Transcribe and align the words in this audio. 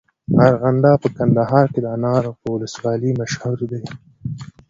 ارغنداب 0.47 0.97
په 1.03 1.09
کندهار 1.17 1.65
کي 1.73 1.79
د 1.81 1.85
انارو 1.95 2.31
په 2.39 2.47
ولسوالۍ 2.53 3.11
مشهوره 3.21 3.65
دی. 3.71 3.83